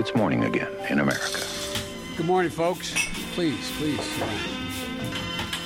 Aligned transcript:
it's 0.00 0.14
morning 0.14 0.44
again 0.44 0.72
in 0.88 0.98
America. 0.98 1.40
Good 2.16 2.26
morning, 2.26 2.50
folks. 2.50 2.88
Please, 3.34 3.66
please. 3.78 4.06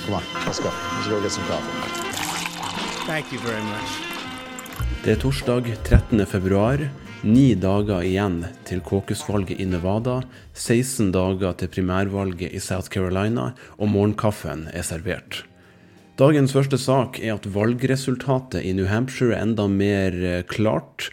Come 0.03 0.13
on, 0.19 0.23
let's 0.45 0.59
go. 0.59 0.71
Let's 0.95 1.07
go 1.07 1.21
get 1.21 1.31
some 1.31 1.47
coffee. 1.47 1.71
Thank 3.07 3.31
you 3.31 3.39
very 3.39 3.63
much. 3.63 3.89
Det 5.03 5.11
er 5.11 5.15
torsdag 5.21 5.69
13. 5.83 6.25
februar. 6.25 6.89
Ni 7.23 7.55
dager 7.55 8.03
igjen 8.03 8.41
til 8.67 8.81
caucusvalget 8.81 9.59
i 9.59 9.65
Nevada, 9.65 10.21
16 10.53 11.13
dager 11.15 11.53
til 11.53 11.71
primærvalget 11.71 12.51
i 12.51 12.59
South 12.59 12.89
Carolina, 12.89 13.53
og 13.79 13.87
morgenkaffen 13.87 14.67
er 14.73 14.83
servert. 14.83 15.45
Dagens 16.19 16.51
første 16.53 16.77
sak 16.77 17.21
er 17.23 17.37
at 17.37 17.47
valgresultatet 17.55 18.67
i 18.67 18.75
New 18.75 18.87
Hampshire 18.91 19.37
er 19.37 19.47
enda 19.47 19.67
mer 19.67 20.11
eh, 20.11 20.43
klart. 20.43 21.09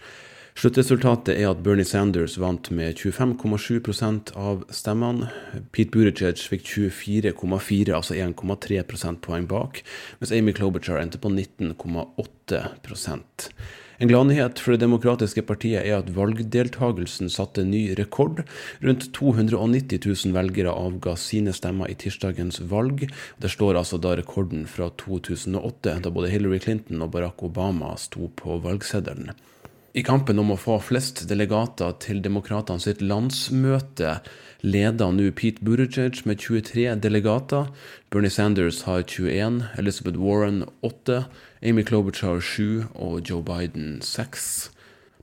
Sluttresultatet 0.53 1.32
er 1.34 1.48
at 1.50 1.62
Bernie 1.64 1.89
Sanders 1.89 2.39
vant 2.41 2.71
med 2.71 2.96
25,7% 3.01 4.37
av 4.39 4.65
stemmene. 4.70 5.28
Pete 5.73 5.91
Buttigieg 5.95 6.38
fikk 6.52 6.65
24,4, 6.69 7.92
altså 7.97 8.15
1,3 8.15 8.83
prosentpoeng 8.88 9.47
bak, 9.51 9.73
mens 10.20 10.33
Amy 10.37 10.52
Klobuchar 10.56 10.98
endte 11.01 11.19
på 11.23 11.28
19,8% 11.33 13.52
en 14.02 14.11
gladnyhet 14.11 14.59
for 14.59 14.75
Det 14.75 14.83
demokratiske 14.83 15.45
partiet 15.47 15.84
er 15.87 16.01
at 16.01 16.09
valgdeltagelsen 16.16 17.28
satte 17.30 17.62
ny 17.62 17.84
rekord. 17.95 18.41
Rundt 18.83 19.06
290 19.14 20.00
000 20.03 20.34
velgere 20.34 20.73
avga 20.75 21.14
sine 21.14 21.55
stemmer 21.55 21.92
i 21.92 21.95
tirsdagens 21.95 22.59
valg. 22.73 23.05
Det 23.39 23.53
står 23.53 23.78
altså 23.78 24.00
da 24.03 24.16
rekorden 24.19 24.66
fra 24.66 24.91
2008, 25.05 26.00
da 26.03 26.11
både 26.11 26.33
Hillary 26.34 26.59
Clinton 26.64 27.06
og 27.06 27.14
Barack 27.14 27.47
Obama 27.47 27.95
sto 27.95 28.27
på 28.42 28.59
valgseddelen. 28.66 29.30
I 29.92 30.01
kampen 30.01 30.38
om 30.41 30.55
å 30.55 30.56
få 30.56 30.78
flest 30.80 31.27
delegater 31.28 31.92
til 32.00 32.23
demokratene 32.24 32.80
sitt 32.80 33.02
landsmøte 33.05 34.14
leder 34.64 35.10
nå 35.12 35.27
Pete 35.37 35.60
Buttigieg 35.60 36.23
med 36.24 36.41
23 36.41 36.86
delegater. 37.05 37.69
Bernie 38.08 38.33
Sanders 38.33 38.86
har 38.86 39.05
21, 39.05 39.61
Elizabeth 39.77 40.17
Warren 40.17 40.62
8, 40.80 41.27
Amy 41.61 41.84
Klobuchar 41.84 42.41
7 42.41 42.89
og 42.94 43.28
Joe 43.28 43.44
Biden 43.44 43.98
6. 44.00 44.48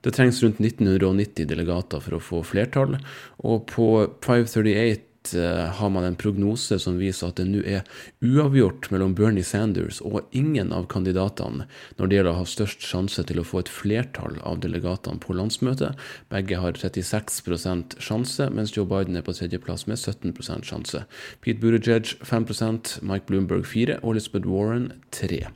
Det 0.06 0.14
trengs 0.14 0.44
rundt 0.46 0.62
1990 0.62 1.50
delegater 1.50 2.06
for 2.06 2.20
å 2.20 2.24
få 2.24 2.46
flertall, 2.46 3.00
og 3.42 3.66
på 3.74 3.90
538 4.22 5.09
Eh, 5.36 5.66
har 5.80 5.90
man 5.90 6.04
en 6.04 6.16
prognose 6.16 6.80
som 6.80 6.98
viser 7.00 7.30
at 7.30 7.40
det 7.40 7.48
nå 7.50 7.62
er 7.68 7.86
uavgjort 8.26 8.90
mellom 8.94 9.16
Bernie 9.18 9.46
Sanders 9.46 10.02
og 10.06 10.28
ingen 10.36 10.74
av 10.76 10.88
kandidatene 10.92 11.68
når 12.00 12.10
det 12.10 12.20
gjelder 12.20 12.32
å 12.34 12.42
ha 12.42 12.48
størst 12.50 12.86
sjanse 12.86 13.26
til 13.30 13.42
å 13.42 13.46
få 13.48 13.64
et 13.64 13.72
flertall 13.74 14.40
av 14.48 14.62
delegatene 14.64 15.22
på 15.24 15.36
landsmøtet. 15.38 16.00
Begge 16.34 16.62
har 16.64 16.80
36% 16.80 18.00
sjanse, 18.02 18.50
mens 18.54 18.76
Joe 18.76 18.88
Biden 18.90 19.20
er 19.20 19.26
på 19.26 19.36
tredjeplass 19.38 19.88
med 19.90 20.00
17% 20.00 20.70
sjanse. 20.70 21.06
Pete 21.44 21.62
Buttigieg 21.62 22.16
5% 22.26 23.00
Mike 23.04 23.30
Bloomberg 23.30 23.68
4 23.68 24.02
og 24.04 24.14
Elizabeth 24.16 24.50
Warren 24.50 24.94
3 25.16 25.48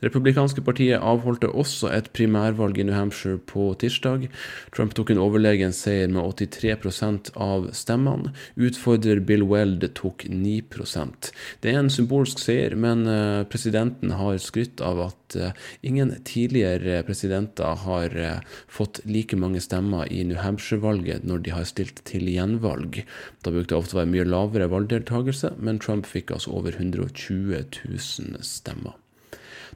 det 0.00 0.08
republikanske 0.08 0.62
partiet 0.64 1.02
avholdte 1.02 1.50
også 1.50 1.90
et 1.94 2.10
primærvalg 2.16 2.78
i 2.80 2.86
New 2.86 2.96
Hampshire 2.96 3.38
på 3.38 3.70
tirsdag. 3.80 4.26
Trump 4.74 4.94
tok 4.96 5.12
en 5.12 5.20
overlegen 5.22 5.74
seier 5.76 6.10
med 6.10 6.26
83% 6.42 7.30
av 7.40 7.68
stemmene. 7.76 8.32
Utfordrer 8.58 9.22
Bill 9.24 9.44
Weld 9.48 9.86
tok 9.94 10.26
9% 10.30 11.30
Det 11.62 11.72
er 11.72 11.78
en 11.80 11.92
symbolsk 11.92 12.42
seier, 12.42 12.74
men 12.76 13.06
eh, 13.10 13.44
presidenten 13.50 14.16
har 14.18 14.40
skrytt 14.42 14.82
av 14.84 15.00
at 15.06 15.38
eh, 15.38 15.54
ingen 15.86 16.14
tidligere 16.26 17.02
presidenter 17.06 17.78
har 17.84 18.16
eh, 18.18 18.42
fått 18.68 19.00
like 19.06 19.38
mange 19.38 19.62
stemmer 19.62 20.10
i 20.10 20.24
New 20.26 20.40
Hampshire-valget 20.40 21.24
når 21.28 21.46
de 21.46 21.54
har 21.54 21.68
stilt 21.68 22.02
til 22.08 22.28
gjenvalg. 22.32 23.04
Da 23.44 23.54
brukte 23.54 23.74
det 23.74 23.80
ofte 23.80 23.98
å 23.98 24.02
være 24.02 24.12
mye 24.16 24.28
lavere 24.28 24.70
valgdeltakelse, 24.72 25.54
men 25.58 25.80
Trump 25.82 26.08
fikk 26.10 26.34
altså 26.34 26.54
over 26.58 26.76
120 26.76 27.54
000 27.54 28.44
stemmer. 28.44 28.98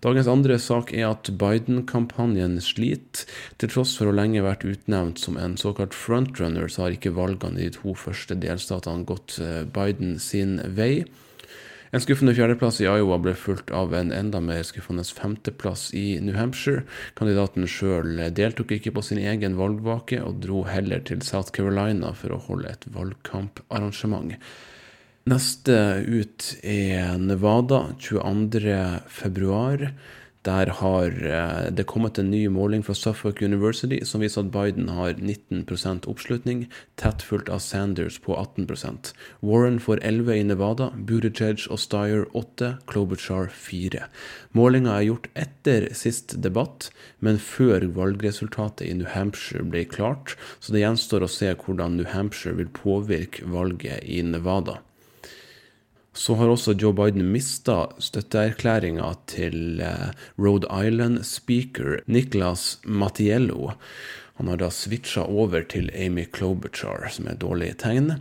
Dagens 0.05 0.29
andre 0.31 0.59
sak 0.63 0.93
er 0.95 1.09
at 1.11 1.31
Biden-kampanjen 1.41 2.59
sliter. 2.63 3.25
Til 3.59 3.73
tross 3.73 3.97
for 3.99 4.11
å 4.11 4.15
lenge 4.15 4.45
vært 4.45 4.67
utnevnt 4.69 5.19
som 5.19 5.39
en 5.41 5.57
såkalt 5.59 5.97
frontrunner, 5.97 6.69
så 6.71 6.87
har 6.87 6.95
ikke 6.95 7.17
valgene 7.17 7.59
i 7.59 7.71
de 7.71 7.79
to 7.79 7.97
første 7.99 8.39
delstatene 8.39 9.09
gått 9.09 9.41
eh, 9.43 9.65
Biden 9.67 10.19
sin 10.23 10.61
vei. 10.79 11.07
En 11.91 12.03
skuffende 12.05 12.35
fjerdeplass 12.37 12.83
i 12.83 12.87
Iowa 12.87 13.17
ble 13.25 13.33
fulgt 13.39 13.71
av 13.73 13.95
en 13.97 14.11
enda 14.13 14.43
mer 14.45 14.61
skuffende 14.67 15.07
femteplass 15.09 15.89
i 15.97 16.19
New 16.21 16.37
Hampshire. 16.37 16.85
Kandidaten 17.17 17.65
sjøl 17.71 18.21
deltok 18.37 18.75
ikke 18.77 18.93
på 18.99 19.05
sin 19.07 19.23
egen 19.23 19.57
valgvake, 19.57 20.21
og 20.21 20.43
dro 20.45 20.67
heller 20.69 21.01
til 21.09 21.25
South 21.25 21.55
Carolina 21.57 22.13
for 22.13 22.37
å 22.37 22.43
holde 22.51 22.75
et 22.75 22.85
valgkamparrangement. 22.93 24.37
Neste 25.29 25.75
ut 26.07 26.45
er 26.63 27.19
Nevada 27.21 27.91
22.2. 28.01 29.89
Der 30.47 30.71
har 30.79 31.17
eh, 31.27 31.67
det 31.75 31.85
kommet 31.91 32.19
en 32.19 32.31
ny 32.31 32.47
måling 32.49 32.85
fra 32.87 32.95
Suffolk 32.97 33.43
University 33.43 33.99
som 34.09 34.23
viser 34.25 34.47
at 34.47 34.53
Biden 34.55 34.89
har 34.95 35.19
19 35.19 35.67
oppslutning, 36.09 36.63
tett 36.97 37.21
fulgt 37.27 37.51
av 37.53 37.59
Sanders 37.59 38.17
på 38.25 38.39
18% 38.39 39.13
Warren 39.43 39.81
får 39.83 40.01
11 40.01 40.33
i 40.39 40.47
Nevada, 40.49 40.93
Buttigieg 40.97 41.67
og 41.69 41.83
Steyer 41.83 42.25
8, 42.39 42.79
Klobuchar 42.89 43.53
4. 43.53 44.07
Målinga 44.57 44.97
er 44.97 45.09
gjort 45.11 45.29
etter 45.35 45.91
sist 45.93 46.39
debatt, 46.41 46.89
men 47.19 47.43
før 47.43 47.91
valgresultatet 47.99 48.87
i 48.89 48.95
New 48.95 49.11
Hampshire 49.13 49.67
ble 49.67 49.85
klart, 49.85 50.39
så 50.61 50.73
det 50.73 50.87
gjenstår 50.87 51.27
å 51.27 51.33
se 51.37 51.53
hvordan 51.53 51.99
New 51.99 52.09
Hampshire 52.15 52.57
vil 52.63 52.73
påvirke 52.73 53.45
valget 53.45 54.07
i 54.07 54.23
Nevada 54.25 54.81
så 56.19 56.35
har 56.35 56.51
også 56.51 56.75
Joe 56.75 56.95
Biden 56.99 57.29
mista 57.31 57.85
støtteerklæringa 58.03 59.13
til 59.31 59.83
eh, 59.85 60.09
Rhode 60.35 60.67
Island-speaker 60.67 62.03
Nicholas 62.11 62.81
Mattiello. 62.83 63.77
Han 64.41 64.51
har 64.51 64.59
da 64.59 64.71
switcha 64.75 65.23
over 65.23 65.63
til 65.71 65.93
Amy 65.95 66.27
Klobuchar, 66.33 67.07
som 67.15 67.29
er 67.29 67.37
et 67.37 67.43
dårlig 67.43 67.71
tegn. 67.83 68.17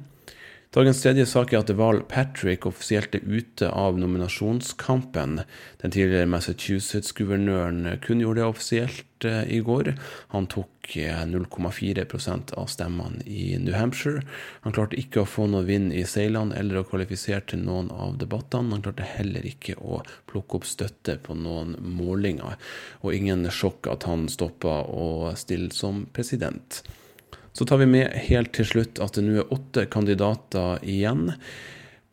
Dagens 0.77 0.99
tredje 1.01 1.23
sak 1.25 1.55
er 1.55 1.63
at 1.63 1.71
Val 1.73 2.03
Patrick 2.05 2.67
offisielt 2.69 3.15
er 3.17 3.23
ute 3.25 3.65
av 3.73 3.95
nominasjonskampen. 3.97 5.39
Den 5.81 5.93
tidligere 5.95 6.27
Massachusetts-guvernøren 6.29 7.95
kunngjorde 8.03 8.43
det 8.43 8.45
offisielt 8.45 9.25
eh, 9.25 9.39
i 9.55 9.57
går. 9.65 9.89
Han 10.35 10.45
tok 10.53 10.91
0,4 10.93 12.03
eh, 12.03 12.35
av 12.61 12.69
stemmene 12.69 13.25
i 13.25 13.55
New 13.57 13.73
Hampshire. 13.73 14.21
Han 14.67 14.77
klarte 14.77 14.99
ikke 15.01 15.23
å 15.23 15.31
få 15.31 15.47
noe 15.49 15.65
vind 15.65 15.97
i 15.97 16.05
seilene 16.05 16.53
eller 16.61 16.83
å 16.83 16.85
kvalifisere 16.91 17.41
til 17.55 17.65
noen 17.65 17.89
av 17.89 18.21
debattene. 18.21 18.77
Han 18.77 18.85
klarte 18.85 19.09
heller 19.15 19.49
ikke 19.49 19.79
å 19.81 20.03
plukke 20.29 20.61
opp 20.61 20.69
støtte 20.69 21.17
på 21.25 21.39
noen 21.41 21.73
målinger. 21.81 22.53
Og 23.01 23.17
ingen 23.17 23.49
sjokk 23.49 23.89
at 23.97 24.05
han 24.05 24.29
stoppa 24.29 24.83
å 24.85 25.33
stille 25.41 25.73
som 25.73 26.05
president. 26.13 26.83
Så 27.57 27.66
tar 27.66 27.79
vi 27.81 27.88
med 27.90 28.13
helt 28.28 28.51
til 28.53 28.68
slutt 28.69 29.00
at 29.01 29.16
det 29.18 29.23
nå 29.25 29.40
er 29.41 29.53
åtte 29.56 29.88
kandidater 29.90 30.84
igjen. 30.85 31.31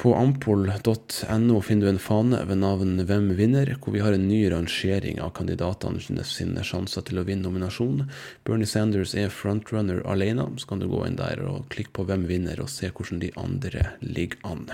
På 0.00 0.14
ampol.no 0.16 1.58
finner 1.60 1.84
du 1.84 1.90
en 1.90 2.00
fane 2.00 2.40
ved 2.48 2.62
navn 2.62 2.96
Hvem 3.04 3.28
vinner?, 3.36 3.74
hvor 3.76 3.92
vi 3.92 4.00
har 4.00 4.16
en 4.16 4.24
ny 4.24 4.40
rangering 4.48 5.20
av 5.20 5.34
kandidatene 5.36 6.24
sine 6.24 6.64
sjanser 6.64 7.04
til 7.04 7.20
å 7.20 7.26
vinne 7.28 7.44
nominasjon. 7.44 8.06
Bernie 8.48 8.66
Sanders 8.72 9.12
er 9.20 9.28
frontrunner 9.28 10.00
alene, 10.08 10.48
så 10.56 10.72
kan 10.72 10.80
du 10.80 10.88
gå 10.88 11.04
inn 11.04 11.20
der 11.20 11.44
og 11.44 11.68
klikke 11.68 11.92
på 12.00 12.08
Hvem 12.08 12.24
vinner, 12.30 12.64
og 12.64 12.72
se 12.72 12.88
hvordan 12.88 13.20
de 13.20 13.34
andre 13.36 13.90
ligger 14.00 14.40
an. 14.48 14.70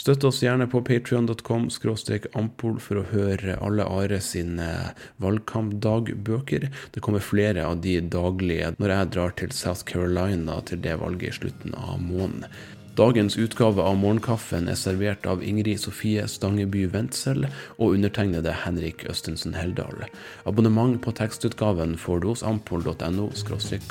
Støtt 0.00 0.24
oss 0.24 0.38
gjerne 0.40 0.64
på 0.70 0.80
patrion.com 0.80 1.66
ampol 2.40 2.78
for 2.80 3.00
å 3.00 3.08
høre 3.10 3.58
alle 3.60 3.84
Are 3.84 4.20
sine 4.24 4.68
valgkampdagbøker. 5.20 6.70
Det 6.94 7.02
kommer 7.04 7.20
flere 7.20 7.66
av 7.68 7.82
de 7.84 7.98
daglige 8.00 8.72
når 8.78 8.94
jeg 8.94 9.10
drar 9.12 9.34
til 9.36 9.52
South 9.52 9.84
Carolina 9.84 10.56
til 10.64 10.80
det 10.80 10.96
valget 11.02 11.28
i 11.28 11.36
slutten 11.42 11.76
av 11.76 12.00
måneden. 12.00 12.48
Dagens 12.96 13.36
utgave 13.36 13.84
av 13.84 14.00
Morgenkaffen 14.00 14.72
er 14.72 14.80
servert 14.80 15.28
av 15.28 15.44
Ingrid 15.44 15.78
Sofie 15.84 16.24
Stangeby 16.28 16.86
Wendsel 16.94 17.46
og 17.76 17.92
undertegnede 17.92 18.56
Henrik 18.64 19.04
Østensen 19.08 19.54
Heldal. 19.56 20.08
Abonnement 20.48 20.96
på 21.04 21.12
tekstutgaven 21.20 21.96
får 22.00 22.24
du 22.24 22.32
hos 22.32 22.44
ampol.no 22.44 23.30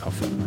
kaffen. 0.01 0.38